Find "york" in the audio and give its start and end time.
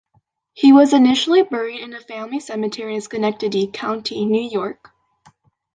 4.49-4.89